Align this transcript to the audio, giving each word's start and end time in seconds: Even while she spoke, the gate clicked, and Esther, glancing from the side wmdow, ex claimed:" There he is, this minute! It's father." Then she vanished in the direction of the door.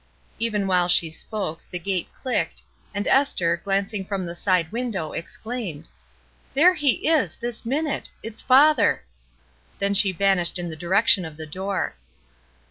Even 0.39 0.65
while 0.65 0.87
she 0.87 1.11
spoke, 1.11 1.61
the 1.69 1.77
gate 1.77 2.09
clicked, 2.11 2.63
and 2.91 3.07
Esther, 3.07 3.55
glancing 3.63 4.03
from 4.03 4.25
the 4.25 4.33
side 4.33 4.71
wmdow, 4.71 5.15
ex 5.15 5.37
claimed:" 5.37 5.87
There 6.55 6.73
he 6.73 7.07
is, 7.07 7.35
this 7.35 7.67
minute! 7.67 8.09
It's 8.23 8.41
father." 8.41 9.03
Then 9.77 9.93
she 9.93 10.11
vanished 10.11 10.57
in 10.57 10.69
the 10.69 10.75
direction 10.75 11.23
of 11.23 11.37
the 11.37 11.45
door. 11.45 11.95